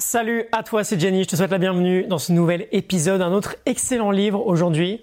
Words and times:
Salut 0.00 0.46
à 0.50 0.62
toi, 0.62 0.82
c'est 0.82 0.98
Jenny, 0.98 1.24
je 1.24 1.28
te 1.28 1.36
souhaite 1.36 1.50
la 1.50 1.58
bienvenue 1.58 2.06
dans 2.06 2.16
ce 2.16 2.32
nouvel 2.32 2.68
épisode, 2.72 3.20
un 3.20 3.32
autre 3.32 3.56
excellent 3.66 4.10
livre 4.10 4.46
aujourd'hui. 4.46 5.02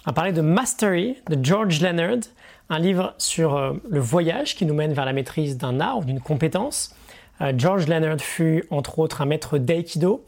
On 0.00 0.10
va 0.10 0.12
parler 0.12 0.32
de 0.32 0.40
Mastery 0.40 1.16
de 1.30 1.38
George 1.44 1.80
Leonard, 1.80 2.24
un 2.68 2.80
livre 2.80 3.14
sur 3.18 3.54
euh, 3.54 3.74
le 3.88 4.00
voyage 4.00 4.56
qui 4.56 4.66
nous 4.66 4.74
mène 4.74 4.94
vers 4.94 5.04
la 5.04 5.12
maîtrise 5.12 5.58
d'un 5.58 5.78
art 5.78 5.98
ou 5.98 6.04
d'une 6.04 6.20
compétence. 6.20 6.92
Euh, 7.40 7.52
George 7.56 7.86
Leonard 7.86 8.18
fut 8.18 8.64
entre 8.70 8.98
autres 8.98 9.20
un 9.20 9.26
maître 9.26 9.58
d'aïkido. 9.58 10.24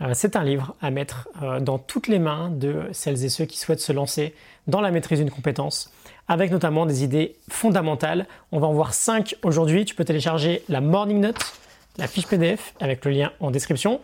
Euh, 0.00 0.12
c'est 0.14 0.36
un 0.36 0.44
livre 0.44 0.76
à 0.80 0.92
mettre 0.92 1.28
dans 1.60 1.78
toutes 1.78 2.06
les 2.06 2.20
mains 2.20 2.50
de 2.50 2.84
celles 2.92 3.24
et 3.24 3.28
ceux 3.28 3.46
qui 3.46 3.58
souhaitent 3.58 3.80
se 3.80 3.92
lancer 3.92 4.32
dans 4.68 4.80
la 4.80 4.92
maîtrise 4.92 5.18
d'une 5.18 5.30
compétence, 5.30 5.92
avec 6.28 6.52
notamment 6.52 6.86
des 6.86 7.02
idées 7.02 7.34
fondamentales. 7.50 8.26
On 8.52 8.60
va 8.60 8.68
en 8.68 8.72
voir 8.74 8.94
5 8.94 9.34
aujourd'hui. 9.42 9.84
Tu 9.84 9.96
peux 9.96 10.04
télécharger 10.04 10.62
la 10.68 10.80
Morning 10.80 11.18
Note 11.18 11.52
la 11.98 12.06
fiche 12.06 12.26
PDF 12.26 12.74
avec 12.80 13.04
le 13.04 13.10
lien 13.10 13.32
en 13.40 13.50
description 13.50 14.00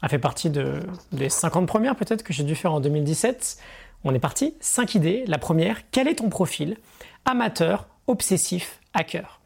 a 0.00 0.08
fait 0.08 0.18
partie 0.18 0.50
de, 0.50 0.80
des 1.12 1.28
50 1.28 1.66
premières 1.66 1.96
peut-être 1.96 2.22
que 2.22 2.32
j'ai 2.32 2.44
dû 2.44 2.54
faire 2.54 2.72
en 2.72 2.80
2017. 2.80 3.58
On 4.04 4.14
est 4.14 4.18
parti, 4.18 4.54
5 4.60 4.94
idées. 4.96 5.24
La 5.26 5.38
première, 5.38 5.78
quel 5.90 6.08
est 6.08 6.16
ton 6.16 6.28
profil 6.28 6.76
Amateur, 7.24 7.86
obsessif, 8.08 8.80
hacker? 8.94 9.40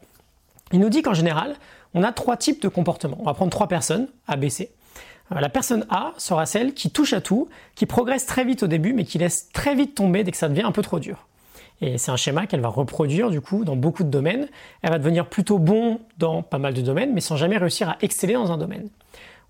Il 0.71 0.79
nous 0.79 0.89
dit 0.89 1.03
qu'en 1.03 1.13
général, 1.13 1.55
on 1.93 2.03
a 2.03 2.11
trois 2.11 2.37
types 2.37 2.61
de 2.61 2.67
comportements. 2.67 3.17
On 3.19 3.25
va 3.25 3.33
prendre 3.33 3.51
trois 3.51 3.67
personnes, 3.67 4.07
A, 4.27 4.35
B, 4.35 4.49
C. 4.49 4.71
Euh, 5.31 5.39
la 5.39 5.49
personne 5.49 5.85
A 5.89 6.13
sera 6.17 6.45
celle 6.45 6.73
qui 6.73 6.89
touche 6.89 7.13
à 7.13 7.21
tout, 7.21 7.49
qui 7.75 7.85
progresse 7.85 8.25
très 8.25 8.43
vite 8.43 8.63
au 8.63 8.67
début, 8.67 8.93
mais 8.93 9.03
qui 9.03 9.17
laisse 9.17 9.49
très 9.51 9.75
vite 9.75 9.95
tomber 9.95 10.23
dès 10.23 10.31
que 10.31 10.37
ça 10.37 10.49
devient 10.49 10.63
un 10.63 10.71
peu 10.71 10.81
trop 10.81 10.99
dur. 10.99 11.26
Et 11.81 11.97
c'est 11.97 12.11
un 12.11 12.17
schéma 12.17 12.47
qu'elle 12.47 12.61
va 12.61 12.69
reproduire 12.69 13.29
du 13.29 13.41
coup 13.41 13.63
dans 13.63 13.75
beaucoup 13.75 14.03
de 14.03 14.09
domaines. 14.09 14.47
Elle 14.81 14.89
va 14.89 14.97
devenir 14.97 15.27
plutôt 15.27 15.59
bon 15.59 15.99
dans 16.17 16.41
pas 16.41 16.57
mal 16.57 16.73
de 16.73 16.81
domaines, 16.81 17.13
mais 17.13 17.21
sans 17.21 17.35
jamais 17.35 17.57
réussir 17.57 17.89
à 17.89 17.97
exceller 18.01 18.33
dans 18.33 18.51
un 18.51 18.57
domaine. 18.57 18.89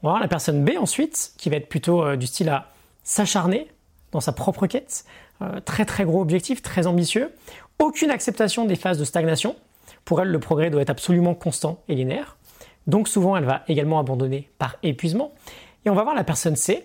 On 0.04 0.08
va 0.08 0.12
voir 0.14 0.22
la 0.22 0.28
personne 0.28 0.64
B 0.64 0.72
ensuite, 0.78 1.34
qui 1.38 1.50
va 1.50 1.56
être 1.56 1.70
plutôt 1.70 2.04
euh, 2.04 2.16
du 2.18 2.28
style 2.28 2.50
à 2.50 2.68
s'acharner 3.04 3.68
dans 4.12 4.20
sa 4.20 4.32
propre 4.32 4.68
quête. 4.68 5.06
Euh, 5.42 5.60
très 5.62 5.86
très 5.86 6.04
gros 6.04 6.22
objectif, 6.22 6.62
très 6.62 6.86
ambitieux. 6.86 7.32
Aucune 7.80 8.12
acceptation 8.12 8.66
des 8.66 8.76
phases 8.76 8.98
de 8.98 9.06
stagnation. 9.06 9.56
Pour 10.04 10.22
elle, 10.22 10.30
le 10.30 10.40
progrès 10.40 10.70
doit 10.70 10.82
être 10.82 10.90
absolument 10.90 11.34
constant 11.34 11.80
et 11.88 11.96
linéaire. 11.96 12.38
Donc 12.88 13.08
souvent, 13.08 13.38
elle 13.38 13.46
va 13.46 13.64
également 13.68 14.00
abandonner 14.00 14.50
par 14.58 14.78
épuisement. 14.84 15.34
Et 15.86 15.90
on 15.90 15.96
va 15.96 16.04
voir 16.04 16.16
la 16.16 16.24
personne 16.24 16.56
C, 16.56 16.84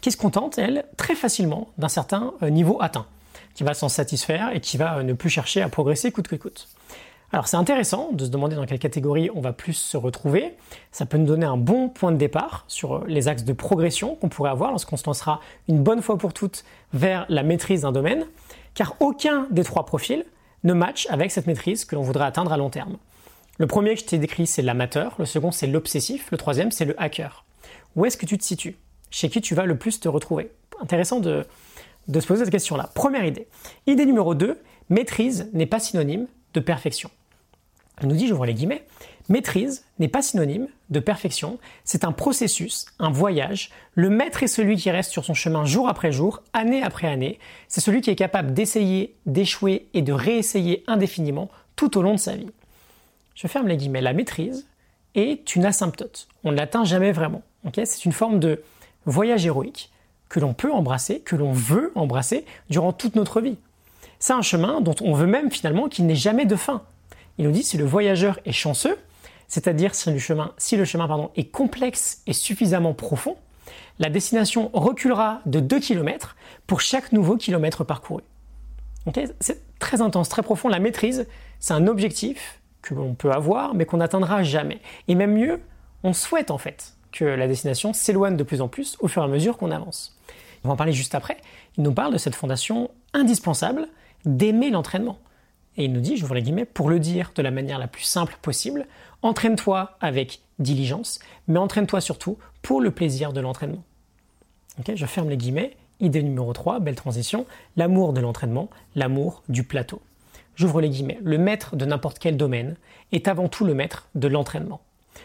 qui 0.00 0.10
se 0.10 0.16
contente, 0.16 0.58
elle, 0.58 0.84
très 0.96 1.14
facilement 1.14 1.68
d'un 1.78 1.88
certain 1.88 2.34
euh, 2.42 2.50
niveau 2.50 2.78
atteint 2.80 3.06
qui 3.58 3.64
va 3.64 3.74
s'en 3.74 3.88
satisfaire 3.88 4.54
et 4.54 4.60
qui 4.60 4.76
va 4.76 4.98
euh, 4.98 5.02
ne 5.02 5.14
plus 5.14 5.30
chercher 5.30 5.62
à 5.62 5.68
progresser 5.68 6.12
coûte 6.12 6.28
que 6.28 6.36
coûte. 6.36 6.68
Alors 7.32 7.48
c'est 7.48 7.56
intéressant 7.56 8.10
de 8.12 8.24
se 8.24 8.30
demander 8.30 8.54
dans 8.54 8.64
quelle 8.66 8.78
catégorie 8.78 9.30
on 9.34 9.40
va 9.40 9.52
plus 9.52 9.72
se 9.72 9.96
retrouver. 9.96 10.54
Ça 10.92 11.06
peut 11.06 11.18
nous 11.18 11.26
donner 11.26 11.44
un 11.44 11.56
bon 11.56 11.88
point 11.88 12.12
de 12.12 12.16
départ 12.16 12.64
sur 12.68 12.94
euh, 12.94 13.04
les 13.08 13.26
axes 13.26 13.42
de 13.42 13.52
progression 13.52 14.14
qu'on 14.14 14.28
pourrait 14.28 14.52
avoir 14.52 14.70
lorsqu'on 14.70 14.96
se 14.96 15.04
lancera 15.06 15.40
une 15.66 15.82
bonne 15.82 16.02
fois 16.02 16.18
pour 16.18 16.32
toutes 16.32 16.64
vers 16.92 17.26
la 17.28 17.42
maîtrise 17.42 17.80
d'un 17.82 17.90
domaine, 17.90 18.26
car 18.74 18.94
aucun 19.00 19.48
des 19.50 19.64
trois 19.64 19.84
profils 19.84 20.24
ne 20.62 20.72
match 20.72 21.08
avec 21.10 21.32
cette 21.32 21.48
maîtrise 21.48 21.84
que 21.84 21.96
l'on 21.96 22.02
voudrait 22.02 22.26
atteindre 22.26 22.52
à 22.52 22.56
long 22.56 22.70
terme. 22.70 22.96
Le 23.58 23.66
premier 23.66 23.94
que 23.94 24.02
je 24.02 24.04
t'ai 24.04 24.18
décrit, 24.18 24.46
c'est 24.46 24.62
l'amateur, 24.62 25.16
le 25.18 25.24
second, 25.24 25.50
c'est 25.50 25.66
l'obsessif, 25.66 26.30
le 26.30 26.38
troisième, 26.38 26.70
c'est 26.70 26.84
le 26.84 26.94
hacker. 27.02 27.44
Où 27.96 28.06
est-ce 28.06 28.16
que 28.16 28.26
tu 28.26 28.38
te 28.38 28.44
situes? 28.44 28.76
Chez 29.10 29.28
qui 29.28 29.40
tu 29.40 29.56
vas 29.56 29.66
le 29.66 29.76
plus 29.76 29.98
te 29.98 30.08
retrouver? 30.08 30.52
Intéressant 30.80 31.18
de, 31.18 31.44
de 32.08 32.20
se 32.20 32.26
poser 32.26 32.44
cette 32.44 32.52
question-là. 32.52 32.90
Première 32.94 33.24
idée. 33.24 33.46
Idée 33.86 34.06
numéro 34.06 34.34
2, 34.34 34.60
maîtrise 34.88 35.50
n'est 35.52 35.66
pas 35.66 35.78
synonyme 35.78 36.26
de 36.54 36.60
perfection. 36.60 37.10
Elle 38.00 38.08
nous 38.08 38.16
dit, 38.16 38.28
j'ouvre 38.28 38.46
les 38.46 38.54
guillemets, 38.54 38.84
maîtrise 39.28 39.84
n'est 39.98 40.08
pas 40.08 40.22
synonyme 40.22 40.68
de 40.88 41.00
perfection, 41.00 41.58
c'est 41.84 42.04
un 42.04 42.12
processus, 42.12 42.86
un 42.98 43.10
voyage. 43.10 43.70
Le 43.94 44.08
maître 44.08 44.42
est 44.42 44.48
celui 44.48 44.76
qui 44.76 44.90
reste 44.90 45.10
sur 45.10 45.24
son 45.24 45.34
chemin 45.34 45.64
jour 45.64 45.88
après 45.88 46.12
jour, 46.12 46.42
année 46.52 46.82
après 46.82 47.08
année. 47.08 47.38
C'est 47.66 47.80
celui 47.80 48.00
qui 48.00 48.10
est 48.10 48.16
capable 48.16 48.54
d'essayer, 48.54 49.14
d'échouer 49.26 49.88
et 49.94 50.02
de 50.02 50.12
réessayer 50.12 50.84
indéfiniment 50.86 51.50
tout 51.76 51.98
au 51.98 52.02
long 52.02 52.14
de 52.14 52.20
sa 52.20 52.36
vie. 52.36 52.50
Je 53.34 53.46
ferme 53.46 53.68
les 53.68 53.76
guillemets. 53.76 54.00
La 54.00 54.12
maîtrise 54.12 54.66
est 55.14 55.54
une 55.54 55.64
asymptote. 55.64 56.28
On 56.44 56.52
ne 56.52 56.56
l'atteint 56.56 56.84
jamais 56.84 57.12
vraiment. 57.12 57.42
c'est 57.72 58.04
une 58.04 58.12
forme 58.12 58.40
de 58.40 58.62
voyage 59.04 59.44
héroïque 59.44 59.90
que 60.28 60.40
l'on 60.40 60.54
peut 60.54 60.72
embrasser, 60.72 61.20
que 61.20 61.36
l'on 61.36 61.52
veut 61.52 61.92
embrasser 61.94 62.44
durant 62.70 62.92
toute 62.92 63.16
notre 63.16 63.40
vie. 63.40 63.56
C'est 64.18 64.32
un 64.32 64.42
chemin 64.42 64.80
dont 64.80 64.94
on 65.00 65.14
veut 65.14 65.26
même 65.26 65.50
finalement 65.50 65.88
qu'il 65.88 66.06
n'ait 66.06 66.16
jamais 66.16 66.44
de 66.44 66.56
fin. 66.56 66.82
Il 67.38 67.44
nous 67.44 67.52
dit 67.52 67.62
si 67.62 67.76
le 67.76 67.84
voyageur 67.84 68.40
est 68.44 68.52
chanceux, 68.52 68.98
c'est-à-dire 69.46 69.94
si 69.94 70.10
le 70.10 70.18
chemin, 70.18 71.30
est 71.36 71.50
complexe 71.50 72.22
et 72.26 72.32
suffisamment 72.32 72.94
profond, 72.94 73.36
la 73.98 74.10
destination 74.10 74.70
reculera 74.72 75.40
de 75.46 75.60
2 75.60 75.80
km 75.80 76.36
pour 76.66 76.80
chaque 76.80 77.12
nouveau 77.12 77.36
kilomètre 77.36 77.84
parcouru. 77.84 78.22
c'est 79.40 79.78
très 79.78 80.02
intense, 80.02 80.28
très 80.28 80.42
profond. 80.42 80.68
La 80.68 80.78
maîtrise, 80.78 81.26
c'est 81.60 81.74
un 81.74 81.86
objectif 81.86 82.60
que 82.82 82.94
l'on 82.94 83.14
peut 83.14 83.32
avoir, 83.32 83.74
mais 83.74 83.86
qu'on 83.86 83.96
n'atteindra 83.98 84.42
jamais. 84.42 84.80
Et 85.08 85.14
même 85.14 85.32
mieux, 85.32 85.60
on 86.04 86.12
souhaite 86.12 86.50
en 86.50 86.58
fait 86.58 86.97
que 87.12 87.24
la 87.24 87.48
destination 87.48 87.92
s'éloigne 87.92 88.36
de 88.36 88.42
plus 88.42 88.60
en 88.60 88.68
plus 88.68 88.96
au 89.00 89.08
fur 89.08 89.22
et 89.22 89.24
à 89.24 89.28
mesure 89.28 89.56
qu'on 89.56 89.70
avance. 89.70 90.16
On 90.64 90.68
va 90.68 90.74
en 90.74 90.76
parler 90.76 90.92
juste 90.92 91.14
après. 91.14 91.38
Il 91.76 91.84
nous 91.84 91.92
parle 91.92 92.12
de 92.12 92.18
cette 92.18 92.34
fondation 92.34 92.90
indispensable 93.14 93.88
d'aimer 94.24 94.70
l'entraînement. 94.70 95.18
Et 95.76 95.84
il 95.84 95.92
nous 95.92 96.00
dit, 96.00 96.16
vous 96.16 96.34
les 96.34 96.42
guillemets, 96.42 96.64
pour 96.64 96.90
le 96.90 96.98
dire 96.98 97.30
de 97.36 97.42
la 97.42 97.52
manière 97.52 97.78
la 97.78 97.86
plus 97.86 98.02
simple 98.02 98.36
possible, 98.42 98.86
entraîne-toi 99.22 99.96
avec 100.00 100.40
diligence, 100.58 101.20
mais 101.46 101.58
entraîne-toi 101.58 102.00
surtout 102.00 102.36
pour 102.62 102.80
le 102.80 102.90
plaisir 102.90 103.32
de 103.32 103.40
l'entraînement. 103.40 103.84
je 104.92 105.06
ferme 105.06 105.30
les 105.30 105.36
guillemets. 105.36 105.76
Idée 106.00 106.22
numéro 106.22 106.52
3, 106.52 106.78
belle 106.78 106.94
transition, 106.94 107.44
l'amour 107.76 108.12
de 108.12 108.20
l'entraînement, 108.20 108.70
l'amour 108.94 109.42
du 109.48 109.64
plateau. 109.64 110.00
J'ouvre 110.54 110.80
les 110.80 110.90
guillemets. 110.90 111.18
Le 111.22 111.38
maître 111.38 111.74
de 111.74 111.84
n'importe 111.84 112.18
quel 112.20 112.36
domaine 112.36 112.76
est 113.10 113.26
avant 113.26 113.48
tout 113.48 113.64
le 113.64 113.74
maître 113.74 114.08
de 114.14 114.28
l'entraînement. 114.28 114.80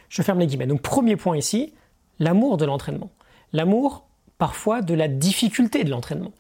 Je 0.10 0.22
ferme 0.22 0.40
les 0.40 0.48
guillemets. 0.48 0.68
Donc 0.68 0.82
premier 0.82 1.16
point 1.16 1.38
ici, 1.38 1.74
l'amour 2.20 2.58
de 2.58 2.66
l'entraînement. 2.66 3.10
L'amour 3.52 4.06
parfois 4.38 4.82
de 4.82 4.94
la 4.94 5.08
difficulté 5.08 5.84
de 5.84 5.90
l'entraînement. 5.90 6.32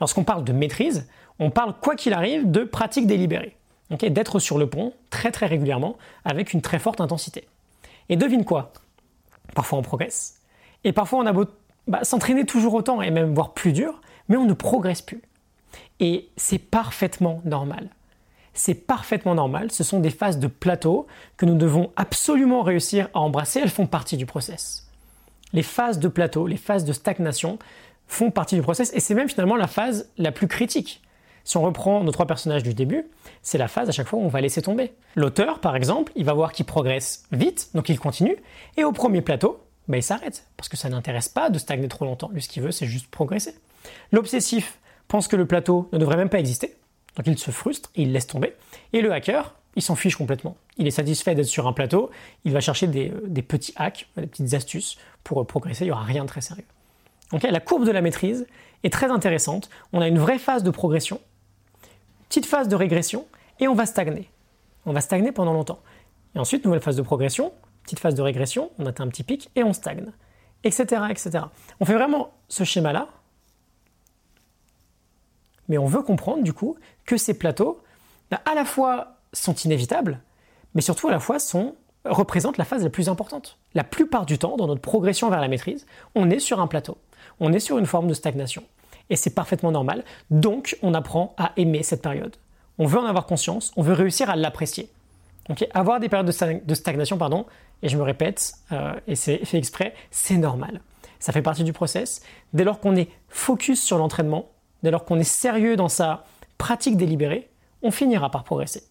Lorsqu'on 0.00 0.24
parle 0.24 0.44
de 0.44 0.52
maîtrise, 0.52 1.08
on 1.38 1.50
parle 1.50 1.74
quoi 1.80 1.94
qu'il 1.94 2.12
arrive 2.12 2.50
de 2.50 2.64
pratique 2.64 3.06
délibérée. 3.06 3.56
D'être 3.90 4.38
sur 4.38 4.56
le 4.56 4.68
pont 4.68 4.92
très 5.10 5.32
très 5.32 5.46
régulièrement 5.46 5.96
avec 6.24 6.52
une 6.52 6.62
très 6.62 6.78
forte 6.78 7.00
intensité. 7.00 7.48
Et 8.08 8.16
devine 8.16 8.44
quoi? 8.44 8.72
Parfois 9.54 9.78
on 9.78 9.82
progresse. 9.82 10.40
Et 10.84 10.92
parfois 10.92 11.18
on 11.18 11.26
a 11.26 11.32
beau 11.32 11.46
bah, 11.88 12.04
s'entraîner 12.04 12.44
toujours 12.44 12.74
autant 12.74 13.02
et 13.02 13.10
même 13.10 13.34
voire 13.34 13.52
plus 13.52 13.72
dur, 13.72 14.00
mais 14.28 14.36
on 14.36 14.44
ne 14.44 14.52
progresse 14.52 15.02
plus. 15.02 15.22
Et 15.98 16.28
c'est 16.36 16.58
parfaitement 16.58 17.42
normal 17.44 17.90
c'est 18.54 18.74
parfaitement 18.74 19.34
normal. 19.34 19.70
Ce 19.70 19.84
sont 19.84 20.00
des 20.00 20.10
phases 20.10 20.38
de 20.38 20.46
plateau 20.46 21.06
que 21.36 21.46
nous 21.46 21.56
devons 21.56 21.92
absolument 21.96 22.62
réussir 22.62 23.08
à 23.14 23.20
embrasser. 23.20 23.60
Elles 23.60 23.70
font 23.70 23.86
partie 23.86 24.16
du 24.16 24.26
process. 24.26 24.88
Les 25.52 25.62
phases 25.62 25.98
de 25.98 26.08
plateau, 26.08 26.46
les 26.46 26.56
phases 26.56 26.84
de 26.84 26.92
stagnation 26.92 27.58
font 28.06 28.30
partie 28.30 28.56
du 28.56 28.62
process 28.62 28.92
et 28.94 29.00
c'est 29.00 29.14
même 29.14 29.28
finalement 29.28 29.56
la 29.56 29.66
phase 29.66 30.10
la 30.18 30.32
plus 30.32 30.48
critique. 30.48 31.02
Si 31.44 31.56
on 31.56 31.62
reprend 31.62 32.04
nos 32.04 32.12
trois 32.12 32.26
personnages 32.26 32.62
du 32.62 32.74
début, 32.74 33.06
c'est 33.42 33.58
la 33.58 33.68
phase 33.68 33.88
à 33.88 33.92
chaque 33.92 34.06
fois 34.06 34.18
où 34.18 34.22
on 34.22 34.28
va 34.28 34.40
laisser 34.40 34.62
tomber. 34.62 34.92
L'auteur, 35.16 35.60
par 35.60 35.74
exemple, 35.74 36.12
il 36.14 36.24
va 36.24 36.34
voir 36.34 36.52
qu'il 36.52 36.66
progresse 36.66 37.24
vite, 37.32 37.70
donc 37.74 37.88
il 37.88 37.98
continue, 37.98 38.36
et 38.76 38.84
au 38.84 38.92
premier 38.92 39.22
plateau, 39.22 39.58
bah, 39.88 39.96
il 39.96 40.02
s'arrête, 40.02 40.46
parce 40.56 40.68
que 40.68 40.76
ça 40.76 40.88
n'intéresse 40.88 41.28
pas 41.28 41.50
de 41.50 41.58
stagner 41.58 41.88
trop 41.88 42.04
longtemps. 42.04 42.30
Lui, 42.32 42.42
ce 42.42 42.48
qu'il 42.48 42.62
veut, 42.62 42.70
c'est 42.70 42.86
juste 42.86 43.10
progresser. 43.10 43.54
L'obsessif 44.12 44.78
pense 45.08 45.26
que 45.26 45.36
le 45.36 45.46
plateau 45.46 45.88
ne 45.92 45.98
devrait 45.98 46.16
même 46.16 46.28
pas 46.28 46.38
exister, 46.38 46.76
donc 47.16 47.26
il 47.26 47.38
se 47.38 47.50
frustre 47.50 47.90
il 47.94 48.12
laisse 48.12 48.26
tomber. 48.26 48.54
Et 48.92 49.00
le 49.00 49.12
hacker, 49.12 49.54
il 49.76 49.82
s'en 49.82 49.94
fiche 49.94 50.16
complètement. 50.16 50.56
Il 50.78 50.86
est 50.86 50.92
satisfait 50.92 51.34
d'être 51.34 51.46
sur 51.46 51.66
un 51.66 51.72
plateau, 51.72 52.10
il 52.44 52.52
va 52.52 52.60
chercher 52.60 52.86
des, 52.86 53.10
euh, 53.10 53.42
petits 53.42 53.72
hacks, 53.76 54.08
des 54.16 54.26
petites 54.26 54.54
astuces 54.54 54.96
pour 55.24 55.40
euh, 55.40 55.44
progresser, 55.44 55.84
il 55.84 55.88
n'y 55.88 55.92
aura 55.92 56.04
rien 56.04 56.24
de 56.24 56.28
très 56.28 56.40
sérieux. 56.40 56.64
Donc 57.32 57.42
la 57.42 57.60
courbe 57.60 57.84
de 57.84 57.92
la 57.92 58.00
maîtrise 58.00 58.46
est 58.82 58.92
très 58.92 59.10
intéressante. 59.10 59.70
On 59.92 60.00
a 60.00 60.08
une 60.08 60.18
vraie 60.18 60.38
phase 60.38 60.62
de 60.64 60.70
progression, 60.70 61.20
petite 62.28 62.46
phase 62.46 62.66
de 62.68 62.74
régression, 62.74 63.26
et 63.60 63.68
on 63.68 63.74
va 63.74 63.86
stagner. 63.86 64.28
On 64.86 64.92
va 64.92 65.00
stagner 65.00 65.30
pendant 65.30 65.52
longtemps. 65.52 65.80
Et 66.34 66.38
ensuite, 66.38 66.64
nouvelle 66.64 66.80
phase 66.80 66.96
de 66.96 67.02
progression, 67.02 67.52
petite 67.84 68.00
phase 68.00 68.14
de 68.14 68.22
régression, 68.22 68.70
on 68.78 68.86
atteint 68.86 69.04
un 69.04 69.08
petit 69.08 69.22
pic 69.22 69.50
et 69.54 69.62
on 69.62 69.72
stagne, 69.72 70.06
etc., 70.64 71.02
etc. 71.10 71.44
On 71.78 71.84
fait 71.84 71.94
vraiment 71.94 72.32
ce 72.48 72.64
schéma-là 72.64 73.08
mais 75.70 75.78
on 75.78 75.86
veut 75.86 76.02
comprendre 76.02 76.42
du 76.42 76.52
coup 76.52 76.76
que 77.06 77.16
ces 77.16 77.32
plateaux, 77.32 77.80
bah, 78.30 78.42
à 78.44 78.54
la 78.54 78.66
fois 78.66 79.14
sont 79.32 79.54
inévitables, 79.54 80.20
mais 80.74 80.82
surtout 80.82 81.08
à 81.08 81.12
la 81.12 81.20
fois 81.20 81.38
sont, 81.38 81.76
représentent 82.04 82.58
la 82.58 82.64
phase 82.64 82.82
la 82.82 82.90
plus 82.90 83.08
importante. 83.08 83.56
La 83.74 83.84
plupart 83.84 84.26
du 84.26 84.36
temps, 84.36 84.56
dans 84.56 84.66
notre 84.66 84.80
progression 84.82 85.30
vers 85.30 85.40
la 85.40 85.48
maîtrise, 85.48 85.86
on 86.16 86.28
est 86.28 86.40
sur 86.40 86.60
un 86.60 86.66
plateau, 86.66 86.98
on 87.38 87.52
est 87.52 87.60
sur 87.60 87.78
une 87.78 87.86
forme 87.86 88.08
de 88.08 88.14
stagnation. 88.14 88.64
Et 89.10 89.16
c'est 89.16 89.34
parfaitement 89.34 89.70
normal, 89.70 90.04
donc 90.30 90.76
on 90.82 90.92
apprend 90.92 91.34
à 91.38 91.52
aimer 91.56 91.84
cette 91.84 92.02
période. 92.02 92.36
On 92.78 92.86
veut 92.86 92.98
en 92.98 93.06
avoir 93.06 93.26
conscience, 93.26 93.72
on 93.76 93.82
veut 93.82 93.94
réussir 93.94 94.28
à 94.28 94.36
l'apprécier. 94.36 94.90
avoir 95.72 96.00
des 96.00 96.08
périodes 96.08 96.26
de 96.66 96.74
stagnation, 96.74 97.16
pardon, 97.16 97.46
et 97.82 97.88
je 97.88 97.96
me 97.96 98.02
répète, 98.02 98.54
euh, 98.72 98.92
et 99.06 99.14
c'est 99.14 99.44
fait 99.44 99.58
exprès, 99.58 99.94
c'est 100.10 100.36
normal. 100.36 100.80
Ça 101.20 101.32
fait 101.32 101.42
partie 101.42 101.64
du 101.64 101.72
process. 101.72 102.22
Dès 102.54 102.64
lors 102.64 102.80
qu'on 102.80 102.96
est 102.96 103.08
focus 103.28 103.80
sur 103.80 103.98
l'entraînement, 103.98 104.48
dès 104.82 104.90
lors 104.90 105.04
qu'on 105.04 105.18
est 105.18 105.24
sérieux 105.24 105.76
dans 105.76 105.88
sa 105.88 106.24
pratique 106.58 106.96
délibérée, 106.96 107.48
on 107.82 107.90
finira 107.90 108.30
par 108.30 108.44
progresser. 108.44 108.82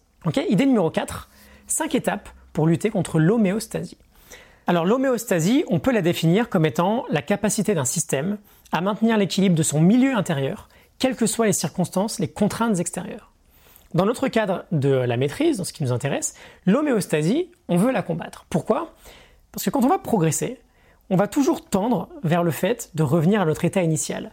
Idée 0.48 0.66
numéro 0.66 0.90
4, 0.90 1.28
5 1.66 1.94
étapes 1.94 2.28
pour 2.52 2.66
lutter 2.66 2.90
contre 2.90 3.18
l'homéostasie. 3.18 3.98
Alors 4.66 4.84
l'homéostasie, 4.84 5.64
on 5.68 5.78
peut 5.78 5.92
la 5.92 6.02
définir 6.02 6.48
comme 6.48 6.66
étant 6.66 7.04
la 7.10 7.22
capacité 7.22 7.74
d'un 7.74 7.84
système 7.84 8.38
à 8.72 8.80
maintenir 8.80 9.16
l'équilibre 9.16 9.56
de 9.56 9.62
son 9.62 9.80
milieu 9.80 10.14
intérieur, 10.14 10.68
quelles 10.98 11.16
que 11.16 11.26
soient 11.26 11.46
les 11.46 11.52
circonstances, 11.52 12.18
les 12.18 12.28
contraintes 12.28 12.78
extérieures. 12.78 13.32
Dans 13.94 14.06
notre 14.06 14.28
cadre 14.28 14.64
de 14.70 14.90
la 14.90 15.16
maîtrise, 15.16 15.56
dans 15.56 15.64
ce 15.64 15.72
qui 15.72 15.82
nous 15.82 15.92
intéresse, 15.92 16.34
l'homéostasie, 16.66 17.50
on 17.68 17.76
veut 17.76 17.90
la 17.90 18.02
combattre. 18.02 18.46
Pourquoi? 18.48 18.94
Parce 19.50 19.64
que 19.64 19.70
quand 19.70 19.84
on 19.84 19.88
va 19.88 19.98
progresser, 19.98 20.60
on 21.08 21.16
va 21.16 21.26
toujours 21.26 21.64
tendre 21.64 22.08
vers 22.22 22.44
le 22.44 22.52
fait 22.52 22.90
de 22.94 23.02
revenir 23.02 23.40
à 23.40 23.44
notre 23.44 23.64
état 23.64 23.82
initial. 23.82 24.30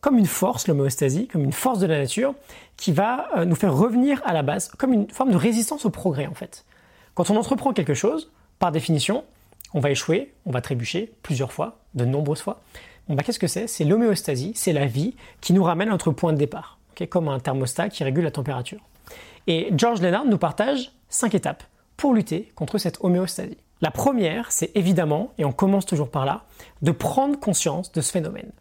Comme 0.00 0.18
une 0.18 0.26
force, 0.26 0.66
l'homéostasie, 0.66 1.28
comme 1.28 1.44
une 1.44 1.52
force 1.52 1.78
de 1.78 1.86
la 1.86 1.98
nature, 1.98 2.34
qui 2.76 2.92
va 2.92 3.28
euh, 3.36 3.44
nous 3.44 3.54
faire 3.54 3.74
revenir 3.74 4.20
à 4.24 4.32
la 4.32 4.42
base, 4.42 4.68
comme 4.78 4.92
une 4.92 5.08
forme 5.10 5.30
de 5.30 5.36
résistance 5.36 5.84
au 5.84 5.90
progrès 5.90 6.26
en 6.26 6.34
fait. 6.34 6.64
Quand 7.14 7.30
on 7.30 7.36
entreprend 7.36 7.72
quelque 7.72 7.94
chose, 7.94 8.32
par 8.58 8.72
définition, 8.72 9.24
on 9.74 9.80
va 9.80 9.90
échouer, 9.90 10.32
on 10.46 10.50
va 10.50 10.60
trébucher 10.60 11.12
plusieurs 11.22 11.52
fois, 11.52 11.78
de 11.94 12.04
nombreuses 12.04 12.40
fois. 12.40 12.60
Bah, 13.08 13.22
qu'est-ce 13.22 13.38
que 13.38 13.46
c'est? 13.46 13.66
C'est 13.66 13.84
l'homéostasie, 13.84 14.52
c'est 14.54 14.72
la 14.72 14.86
vie 14.86 15.14
qui 15.40 15.52
nous 15.52 15.62
ramène 15.62 15.88
à 15.88 15.92
notre 15.92 16.10
point 16.12 16.32
de 16.32 16.38
départ 16.38 16.78
comme 17.06 17.28
un 17.28 17.40
thermostat 17.40 17.88
qui 17.88 18.04
régule 18.04 18.24
la 18.24 18.30
température. 18.30 18.80
Et 19.46 19.70
George 19.76 20.00
Lennard 20.00 20.24
nous 20.24 20.38
partage 20.38 20.92
cinq 21.08 21.34
étapes 21.34 21.64
pour 21.96 22.14
lutter 22.14 22.52
contre 22.54 22.78
cette 22.78 22.98
homéostasie. 23.02 23.58
La 23.80 23.90
première, 23.90 24.52
c'est 24.52 24.70
évidemment, 24.76 25.32
et 25.38 25.44
on 25.44 25.52
commence 25.52 25.86
toujours 25.86 26.10
par 26.10 26.24
là, 26.24 26.44
de 26.82 26.92
prendre 26.92 27.38
conscience 27.38 27.90
de 27.92 28.00
ce 28.00 28.12
phénomène. 28.12 28.52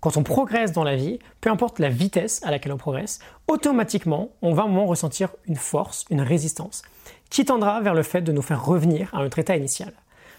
Quand 0.00 0.16
on 0.16 0.22
progresse 0.22 0.72
dans 0.72 0.84
la 0.84 0.96
vie, 0.96 1.18
peu 1.40 1.50
importe 1.50 1.78
la 1.78 1.88
vitesse 1.88 2.40
à 2.44 2.50
laquelle 2.50 2.72
on 2.72 2.76
progresse, 2.76 3.18
automatiquement, 3.48 4.30
on 4.42 4.52
va 4.52 4.62
à 4.62 4.64
un 4.66 4.68
moment 4.68 4.86
ressentir 4.86 5.30
une 5.46 5.56
force, 5.56 6.04
une 6.10 6.20
résistance, 6.20 6.82
qui 7.30 7.44
tendra 7.44 7.80
vers 7.80 7.94
le 7.94 8.02
fait 8.02 8.22
de 8.22 8.32
nous 8.32 8.42
faire 8.42 8.64
revenir 8.64 9.14
à 9.14 9.18
notre 9.18 9.38
état 9.38 9.56
initial. 9.56 9.92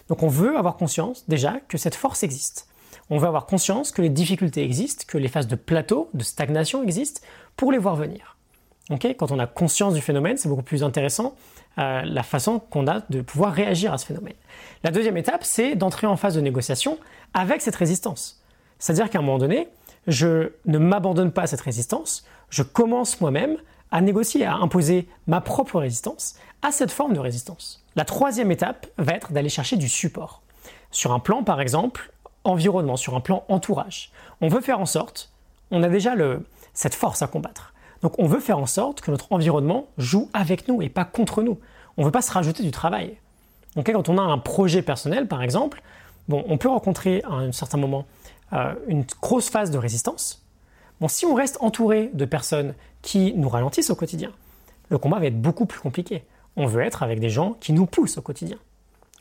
Donc 0.08 0.22
on 0.22 0.28
veut 0.28 0.56
avoir 0.56 0.76
conscience 0.76 1.24
déjà 1.28 1.60
que 1.68 1.76
cette 1.76 1.94
force 1.94 2.22
existe 2.22 2.68
on 3.10 3.18
va 3.18 3.28
avoir 3.28 3.46
conscience 3.46 3.90
que 3.90 4.02
les 4.02 4.08
difficultés 4.08 4.62
existent, 4.62 5.04
que 5.06 5.18
les 5.18 5.28
phases 5.28 5.46
de 5.46 5.56
plateau, 5.56 6.10
de 6.14 6.22
stagnation 6.22 6.82
existent, 6.82 7.20
pour 7.56 7.72
les 7.72 7.78
voir 7.78 7.96
venir. 7.96 8.36
Quand 9.18 9.32
on 9.32 9.38
a 9.38 9.46
conscience 9.46 9.94
du 9.94 10.00
phénomène, 10.00 10.38
c'est 10.38 10.48
beaucoup 10.48 10.62
plus 10.62 10.82
intéressant 10.82 11.34
euh, 11.76 12.02
la 12.04 12.22
façon 12.22 12.58
qu'on 12.58 12.86
a 12.86 13.00
de 13.10 13.20
pouvoir 13.20 13.52
réagir 13.52 13.92
à 13.92 13.98
ce 13.98 14.06
phénomène. 14.06 14.34
La 14.82 14.90
deuxième 14.90 15.18
étape, 15.18 15.44
c'est 15.44 15.74
d'entrer 15.74 16.06
en 16.06 16.16
phase 16.16 16.34
de 16.34 16.40
négociation 16.40 16.98
avec 17.34 17.60
cette 17.60 17.76
résistance. 17.76 18.37
C'est-à-dire 18.78 19.10
qu'à 19.10 19.18
un 19.18 19.22
moment 19.22 19.38
donné, 19.38 19.68
je 20.06 20.52
ne 20.66 20.78
m'abandonne 20.78 21.32
pas 21.32 21.42
à 21.42 21.46
cette 21.46 21.60
résistance, 21.60 22.24
je 22.50 22.62
commence 22.62 23.20
moi-même 23.20 23.56
à 23.90 24.00
négocier, 24.00 24.44
à 24.44 24.54
imposer 24.54 25.08
ma 25.26 25.40
propre 25.40 25.78
résistance 25.78 26.36
à 26.62 26.72
cette 26.72 26.90
forme 26.90 27.14
de 27.14 27.20
résistance. 27.20 27.84
La 27.96 28.04
troisième 28.04 28.50
étape 28.50 28.86
va 28.98 29.12
être 29.12 29.32
d'aller 29.32 29.48
chercher 29.48 29.76
du 29.76 29.88
support. 29.88 30.42
Sur 30.90 31.12
un 31.12 31.18
plan, 31.18 31.44
par 31.44 31.60
exemple, 31.60 32.12
environnement, 32.44 32.96
sur 32.96 33.14
un 33.14 33.20
plan 33.20 33.44
entourage. 33.48 34.10
On 34.40 34.48
veut 34.48 34.60
faire 34.60 34.80
en 34.80 34.86
sorte, 34.86 35.32
on 35.70 35.82
a 35.82 35.88
déjà 35.88 36.14
cette 36.72 36.94
force 36.94 37.22
à 37.22 37.26
combattre. 37.26 37.74
Donc 38.02 38.14
on 38.18 38.26
veut 38.26 38.40
faire 38.40 38.58
en 38.58 38.66
sorte 38.66 39.00
que 39.00 39.10
notre 39.10 39.32
environnement 39.32 39.88
joue 39.98 40.30
avec 40.32 40.68
nous 40.68 40.82
et 40.82 40.88
pas 40.88 41.04
contre 41.04 41.42
nous. 41.42 41.58
On 41.96 42.02
ne 42.02 42.06
veut 42.06 42.12
pas 42.12 42.22
se 42.22 42.32
rajouter 42.32 42.62
du 42.62 42.70
travail. 42.70 43.18
Donc 43.74 43.90
quand 43.90 44.08
on 44.08 44.18
a 44.18 44.22
un 44.22 44.38
projet 44.38 44.82
personnel, 44.82 45.26
par 45.26 45.42
exemple, 45.42 45.82
bon, 46.28 46.44
on 46.48 46.58
peut 46.58 46.68
rencontrer 46.68 47.22
à 47.24 47.34
un 47.34 47.52
certain 47.52 47.78
moment 47.78 48.06
euh, 48.52 48.74
une 48.86 49.04
grosse 49.20 49.50
phase 49.50 49.70
de 49.70 49.78
résistance. 49.78 50.44
Bon, 51.00 51.08
si 51.08 51.26
on 51.26 51.34
reste 51.34 51.58
entouré 51.60 52.10
de 52.12 52.24
personnes 52.24 52.74
qui 53.02 53.32
nous 53.34 53.48
ralentissent 53.48 53.90
au 53.90 53.94
quotidien, 53.94 54.32
le 54.88 54.98
combat 54.98 55.18
va 55.18 55.26
être 55.26 55.40
beaucoup 55.40 55.66
plus 55.66 55.80
compliqué. 55.80 56.24
On 56.56 56.66
veut 56.66 56.82
être 56.82 57.02
avec 57.02 57.20
des 57.20 57.30
gens 57.30 57.52
qui 57.60 57.72
nous 57.72 57.86
poussent 57.86 58.18
au 58.18 58.22
quotidien. 58.22 58.58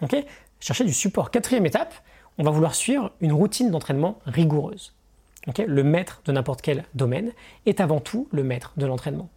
Ok? 0.02 0.16
Chercher 0.60 0.86
du 0.86 0.94
support. 0.94 1.30
Quatrième 1.30 1.66
étape, 1.66 1.94
on 2.38 2.44
va 2.44 2.52
vouloir 2.52 2.74
suivre 2.74 3.12
une 3.22 3.34
routine 3.34 3.70
d'entraînement 3.70 4.20
rigoureuse. 4.26 4.94
le 5.58 5.84
maître 5.84 6.22
de 6.26 6.32
n'importe 6.32 6.62
quel 6.62 6.84
domaine 6.96 7.32
est 7.66 7.80
avant 7.80 8.00
tout 8.00 8.28
le 8.32 8.44
maître 8.44 8.74
de 8.78 8.86
l'entraînement. 8.86 9.30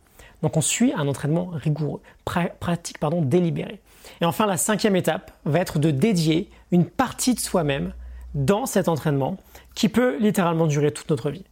Donc 0.43 0.57
on 0.57 0.61
suit 0.61 0.93
un 0.97 1.07
entraînement 1.07 1.51
rigoureux, 1.53 2.01
pratique 2.25 2.99
pardon, 2.99 3.23
délibéré. 3.23 3.81
Et 4.21 4.25
enfin, 4.25 4.47
la 4.47 4.57
cinquième 4.57 4.97
étape 4.97 5.33
va 5.45 5.61
être 5.61 5.79
de 5.79 5.91
dédier 5.91 6.51
une 6.71 6.87
partie 6.87 7.35
de 7.35 7.41
soi-même 7.41 7.93
dans 8.35 8.67
cet 8.67 8.88
entraînement 8.88 9.37
qui 9.75 9.88
peut 9.88 10.17
littéralement 10.19 10.67
durer 10.67 10.93
toute 10.93 11.11
notre 11.11 11.31
vie. 11.31 11.44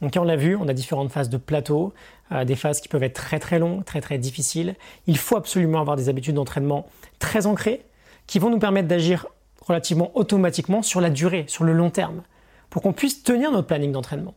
Donc 0.00 0.16
on 0.18 0.24
l'a 0.24 0.36
vu, 0.36 0.56
on 0.56 0.68
a 0.68 0.72
différentes 0.72 1.10
phases 1.10 1.28
de 1.28 1.36
plateau, 1.36 1.92
euh, 2.32 2.44
des 2.44 2.56
phases 2.56 2.80
qui 2.80 2.88
peuvent 2.88 3.02
être 3.02 3.14
très 3.14 3.38
très 3.38 3.58
longues, 3.58 3.84
très 3.84 4.00
très 4.00 4.18
difficiles. 4.18 4.74
Il 5.06 5.18
faut 5.18 5.36
absolument 5.36 5.80
avoir 5.80 5.96
des 5.96 6.08
habitudes 6.08 6.36
d'entraînement 6.36 6.86
très 7.18 7.46
ancrées 7.46 7.84
qui 8.26 8.38
vont 8.38 8.50
nous 8.50 8.58
permettre 8.58 8.88
d'agir 8.88 9.26
relativement 9.60 10.10
automatiquement 10.16 10.82
sur 10.82 11.00
la 11.00 11.10
durée, 11.10 11.44
sur 11.48 11.64
le 11.64 11.72
long 11.72 11.90
terme, 11.90 12.22
pour 12.70 12.82
qu'on 12.82 12.92
puisse 12.92 13.22
tenir 13.22 13.52
notre 13.52 13.66
planning 13.66 13.92
d'entraînement. 13.92 14.34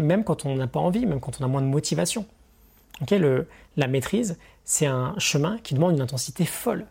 même 0.00 0.24
quand 0.24 0.46
on 0.46 0.54
n'a 0.56 0.66
pas 0.66 0.80
envie, 0.80 1.04
même 1.04 1.20
quand 1.20 1.40
on 1.40 1.44
a 1.44 1.48
moins 1.48 1.62
de 1.62 1.66
motivation. 1.66 2.24
la 3.10 3.86
maîtrise, 3.88 4.38
c'est 4.64 4.86
un 4.86 5.14
chemin 5.18 5.58
qui 5.58 5.74
demande 5.74 5.94
une 5.94 6.00
intensité 6.00 6.44
folle. 6.44 6.86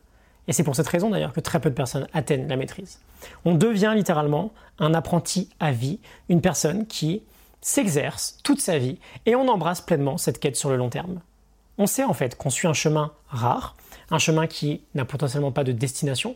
Et 0.47 0.53
c'est 0.53 0.63
pour 0.63 0.75
cette 0.75 0.88
raison 0.88 1.09
d'ailleurs 1.09 1.33
que 1.33 1.39
très 1.39 1.59
peu 1.59 1.69
de 1.69 1.75
personnes 1.75 2.07
atteignent 2.13 2.47
la 2.47 2.55
maîtrise. 2.55 2.99
On 3.45 3.55
devient 3.55 3.94
littéralement 3.95 4.51
un 4.79 4.94
apprenti 4.94 5.49
à 5.59 5.71
vie, 5.71 5.99
une 6.29 6.41
personne 6.41 6.88
qui 6.88 7.23
s'exerce 7.61 8.38
toute 8.44 8.61
sa 8.61 8.77
vie 8.77 8.99
et 9.25 9.35
on 9.35 9.47
embrasse 9.47 9.81
pleinement 9.81 10.17
cette 10.17 10.39
quête 10.39 10.55
sur 10.55 10.69
le 10.69 10.77
long 10.77 10.89
terme. 10.89 11.21
On 11.77 11.85
sait 11.85 12.03
en 12.03 12.13
fait 12.13 12.38
qu'on 12.38 12.49
suit 12.49 12.67
un 12.67 12.73
chemin 12.73 13.11
rare, 13.27 13.75
un 14.09 14.19
chemin 14.19 14.47
qui 14.47 14.81
n'a 14.95 15.05
potentiellement 15.05 15.51
pas 15.51 15.63
de 15.63 15.71
destination, 15.71 16.35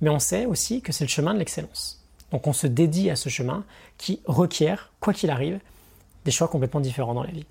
mais 0.00 0.10
on 0.10 0.18
sait 0.18 0.44
aussi 0.46 0.82
que 0.82 0.92
c'est 0.92 1.04
le 1.04 1.10
chemin 1.10 1.34
de 1.34 1.38
l'excellence. 1.38 2.04
Donc 2.32 2.46
on 2.46 2.52
se 2.52 2.66
dédie 2.66 3.10
à 3.10 3.16
ce 3.16 3.28
chemin 3.28 3.64
qui 3.96 4.20
requiert, 4.26 4.92
quoi 5.00 5.12
qu'il 5.12 5.30
arrive, 5.30 5.60
des 6.24 6.30
choix 6.30 6.48
complètement 6.48 6.80
différents 6.80 7.14
dans 7.14 7.22
la 7.22 7.30
vie. 7.30 7.46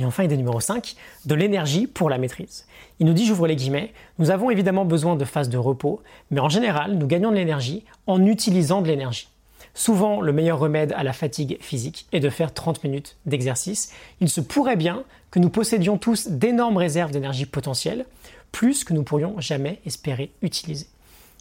Et 0.00 0.04
enfin, 0.04 0.24
idée 0.24 0.36
numéro 0.36 0.60
5, 0.60 0.94
de 1.26 1.34
l'énergie 1.34 1.86
pour 1.86 2.10
la 2.10 2.18
maîtrise. 2.18 2.66
Il 2.98 3.06
nous 3.06 3.12
dit, 3.12 3.26
j'ouvre 3.26 3.46
les 3.46 3.56
guillemets, 3.56 3.92
nous 4.18 4.30
avons 4.30 4.50
évidemment 4.50 4.84
besoin 4.84 5.16
de 5.16 5.24
phases 5.24 5.48
de 5.48 5.58
repos, 5.58 6.02
mais 6.30 6.40
en 6.40 6.48
général, 6.48 6.96
nous 6.96 7.06
gagnons 7.06 7.30
de 7.30 7.36
l'énergie 7.36 7.84
en 8.06 8.24
utilisant 8.24 8.82
de 8.82 8.88
l'énergie. 8.88 9.28
Souvent, 9.74 10.20
le 10.20 10.32
meilleur 10.32 10.58
remède 10.58 10.92
à 10.96 11.02
la 11.02 11.12
fatigue 11.12 11.58
physique 11.60 12.06
est 12.12 12.20
de 12.20 12.30
faire 12.30 12.52
30 12.52 12.82
minutes 12.82 13.16
d'exercice. 13.26 13.92
Il 14.20 14.28
se 14.28 14.40
pourrait 14.40 14.76
bien 14.76 15.04
que 15.30 15.38
nous 15.38 15.50
possédions 15.50 15.96
tous 15.96 16.28
d'énormes 16.28 16.76
réserves 16.76 17.12
d'énergie 17.12 17.46
potentielle, 17.46 18.04
plus 18.52 18.84
que 18.84 18.92
nous 18.92 19.04
pourrions 19.04 19.38
jamais 19.40 19.80
espérer 19.86 20.32
utiliser. 20.42 20.86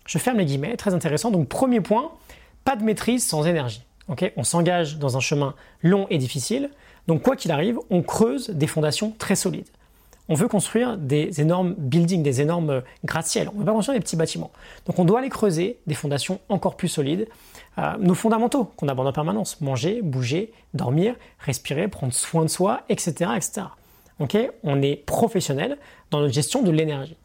Je 0.06 0.18
ferme 0.18 0.38
les 0.38 0.46
guillemets, 0.46 0.78
très 0.78 0.94
intéressant. 0.94 1.32
Donc 1.32 1.48
premier 1.48 1.82
point, 1.82 2.12
pas 2.66 2.76
de 2.76 2.84
maîtrise 2.84 3.28
sans 3.28 3.46
énergie. 3.46 3.84
on 4.36 4.44
s'engage 4.44 4.98
dans 4.98 5.18
un 5.18 5.20
chemin 5.20 5.56
long 5.82 6.08
et 6.10 6.18
difficile. 6.18 6.70
Donc 7.10 7.24
quoi 7.24 7.36
qu'il 7.36 7.50
arrive, 7.50 7.80
on 7.90 8.04
creuse 8.04 8.52
des 8.52 8.68
fondations 8.68 9.16
très 9.18 9.36
solides. 9.36 9.66
On 10.28 10.36
veut 10.36 10.48
construire 10.48 10.96
des 10.96 11.42
énormes 11.42 11.74
buildings, 11.76 12.22
des 12.22 12.40
énormes 12.40 12.84
gratte-ciels. 13.04 13.50
On 13.50 13.56
ne 13.56 13.60
veut 13.62 13.66
pas 13.66 13.72
construire 13.72 13.98
des 13.98 14.04
petits 14.04 14.16
bâtiments. 14.16 14.52
Donc 14.86 15.00
on 15.00 15.06
doit 15.06 15.18
aller 15.18 15.30
creuser 15.30 15.80
des 15.88 15.96
fondations 15.96 16.40
encore 16.50 16.78
plus 16.78 16.88
solides. 16.88 17.28
Euh, 17.80 17.98
nos 17.98 18.14
fondamentaux 18.14 18.66
qu'on 18.76 18.88
aborde 18.88 19.08
en 19.08 19.12
permanence. 19.12 19.60
Manger, 19.60 20.04
bouger, 20.04 20.54
dormir, 20.76 21.16
respirer, 21.40 21.88
prendre 21.88 22.14
soin 22.14 22.44
de 22.44 22.50
soi, 22.50 22.84
etc. 22.90 23.32
etc. 23.36 23.66
on 24.64 24.80
est 24.84 24.96
professionnel 24.98 25.80
dans 26.12 26.20
notre 26.20 26.34
gestion 26.36 26.62
de 26.62 26.70
l'énergie. 26.70 27.18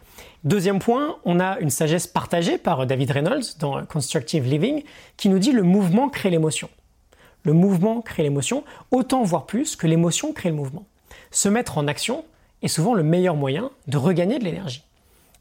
Deuxième 0.45 0.79
point, 0.79 1.17
on 1.27 1.41
a 1.41 1.59
une 1.59 1.69
sagesse 1.69 2.07
partagée 2.07 2.57
par 2.57 2.87
David 2.87 3.11
Reynolds 3.11 3.59
dans 3.59 3.85
Constructive 3.85 4.49
Living 4.49 4.83
qui 5.19 5.29
nous 5.29 5.39
dit 5.39 5.53
le 5.53 5.63
mouvement 5.63 6.09
crée 6.09 6.31
l'émotion. 6.31 6.71
Le 7.45 7.53
mouvement 7.53 8.01
crée 8.03 8.23
l'émotion, 8.23 8.65
autant 8.91 9.23
voire 9.23 9.47
plus 9.47 9.77
que 9.77 9.87
l'émotion 9.87 10.33
crée 10.33 10.49
le 10.49 10.57
mouvement. 10.57 10.85
Se 11.31 11.49
mettre 11.49 11.79
en 11.79 11.87
action 11.87 12.25
est 12.63 12.69
souvent 12.69 12.95
le 12.95 13.03
meilleur 13.03 13.37
moyen 13.37 13.71
de 13.87 13.97
regagner 13.97 14.39
de 14.39 14.45
l'énergie. 14.45 14.85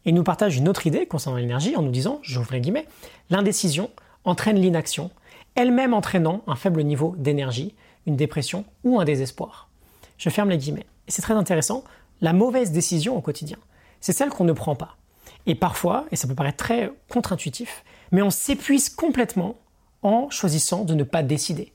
Il 0.05 0.13
nous 0.13 0.23
partage 0.23 0.57
une 0.57 0.69
autre 0.69 0.85
idée 0.85 1.05
concernant 1.05 1.37
l'énergie 1.37 1.75
en 1.75 1.81
nous 1.81 1.91
disant, 1.91 2.19
j'ouvre 2.21 2.53
les 2.53 2.61
guillemets, 2.61 2.87
l'indécision 3.29 3.89
entraîne 4.25 4.59
l'inaction, 4.59 5.11
elle-même 5.55 5.93
entraînant 5.93 6.43
un 6.45 6.55
faible 6.55 6.83
niveau 6.83 7.15
d'énergie, 7.17 7.73
une 8.05 8.17
dépression 8.17 8.65
ou 8.83 8.99
un 8.99 9.05
désespoir. 9.05 9.69
Je 10.17 10.29
ferme 10.29 10.49
les 10.49 10.57
guillemets. 10.57 10.85
Et 11.07 11.11
c'est 11.11 11.21
très 11.21 11.33
intéressant, 11.33 11.83
la 12.21 12.33
mauvaise 12.33 12.71
décision 12.71 13.17
au 13.17 13.21
quotidien 13.21 13.57
c'est 14.03 14.11
celle 14.11 14.29
qu'on 14.29 14.43
ne 14.43 14.51
prend 14.51 14.75
pas. 14.75 14.97
Et 15.45 15.55
parfois, 15.55 16.05
et 16.11 16.17
ça 16.17 16.27
peut 16.27 16.35
paraître 16.35 16.57
très 16.57 16.91
contre-intuitif, 17.07 17.85
mais 18.11 18.21
on 18.21 18.29
s'épuise 18.29 18.89
complètement 18.89 19.55
en 20.01 20.29
choisissant 20.29 20.83
de 20.83 20.93
ne 20.93 21.05
pas 21.05 21.23
décider. 21.23 21.71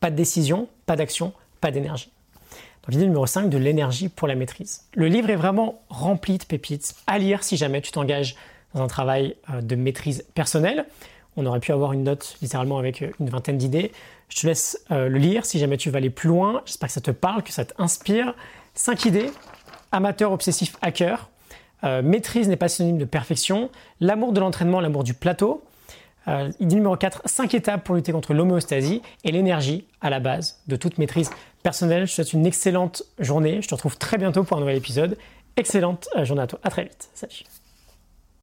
Pas 0.00 0.10
de 0.10 0.16
décision, 0.16 0.68
pas 0.86 0.96
d'action, 0.96 1.32
pas 1.60 1.70
d'énergie. 1.70 2.10
Donc 2.82 2.92
l'idée 2.92 3.06
numéro 3.06 3.26
5 3.26 3.48
de 3.48 3.58
l'énergie 3.58 4.08
pour 4.08 4.28
la 4.28 4.34
maîtrise. 4.34 4.84
Le 4.94 5.08
livre 5.08 5.30
est 5.30 5.36
vraiment 5.36 5.80
rempli 5.88 6.38
de 6.38 6.44
pépites 6.44 6.94
à 7.06 7.18
lire 7.18 7.42
si 7.42 7.56
jamais 7.56 7.80
tu 7.80 7.90
t'engages 7.90 8.36
dans 8.74 8.82
un 8.82 8.86
travail 8.86 9.36
euh, 9.50 9.60
de 9.60 9.74
maîtrise 9.74 10.24
personnelle. 10.34 10.86
On 11.36 11.44
aurait 11.46 11.60
pu 11.60 11.72
avoir 11.72 11.92
une 11.92 12.04
note 12.04 12.36
littéralement 12.40 12.78
avec 12.78 13.02
euh, 13.02 13.10
une 13.20 13.28
vingtaine 13.28 13.58
d'idées. 13.58 13.92
Je 14.28 14.40
te 14.40 14.46
laisse 14.46 14.84
le 14.90 15.18
lire 15.18 15.46
si 15.46 15.60
jamais 15.60 15.76
tu 15.76 15.88
vas 15.90 15.98
aller 15.98 16.10
plus 16.10 16.28
loin. 16.28 16.62
J'espère 16.66 16.88
que 16.88 16.92
ça 16.92 17.00
te 17.00 17.12
parle, 17.12 17.44
que 17.44 17.52
ça 17.52 17.64
t'inspire. 17.64 18.34
Cinq 18.74 19.04
idées. 19.04 19.30
Amateur, 19.92 20.32
obsessif, 20.32 20.76
hacker. 20.82 21.30
maîtrise 22.02 22.48
n'est 22.48 22.56
pas 22.56 22.66
synonyme 22.66 22.98
de 22.98 23.04
perfection. 23.04 23.70
L'amour 24.00 24.32
de 24.32 24.40
l'entraînement, 24.40 24.80
l'amour 24.80 25.04
du 25.04 25.14
plateau. 25.14 25.62
Idée 26.60 26.76
numéro 26.76 26.96
4, 26.96 27.22
5 27.24 27.54
étapes 27.54 27.84
pour 27.84 27.94
lutter 27.94 28.12
contre 28.12 28.34
l'homéostasie 28.34 29.02
et 29.24 29.32
l'énergie 29.32 29.86
à 30.00 30.10
la 30.10 30.20
base 30.20 30.60
de 30.66 30.76
toute 30.76 30.98
maîtrise 30.98 31.30
personnelle. 31.62 32.06
Je 32.06 32.12
te 32.12 32.14
souhaite 32.16 32.32
une 32.32 32.46
excellente 32.46 33.02
journée. 33.18 33.62
Je 33.62 33.68
te 33.68 33.74
retrouve 33.74 33.96
très 33.96 34.18
bientôt 34.18 34.44
pour 34.44 34.56
un 34.56 34.60
nouvel 34.60 34.76
épisode. 34.76 35.16
Excellente 35.56 36.08
journée 36.22 36.42
à 36.42 36.46
toi. 36.46 36.58
À 36.62 36.70
très 36.70 36.84
vite. 36.84 37.08
Salut. 37.14 37.44